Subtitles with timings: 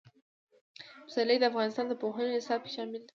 [1.05, 3.09] پسرلی د افغانستان د پوهنې نصاب کې شامل دي.